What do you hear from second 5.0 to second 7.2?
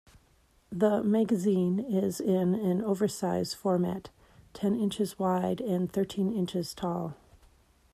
wide and thirteen inches tall.